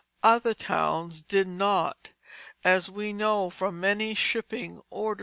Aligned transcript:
Other 0.23 0.55
towns 0.55 1.21
did 1.21 1.47
not, 1.47 2.11
as 2.63 2.89
we 2.89 3.13
know 3.13 3.51
from 3.51 3.79
many 3.79 4.15
shipping 4.15 4.81
orders. 4.89 5.19